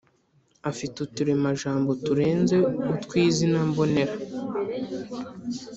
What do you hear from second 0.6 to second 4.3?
afite uturemajambo turenze utwi izina mbonera